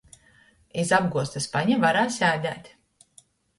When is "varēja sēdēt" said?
1.85-2.75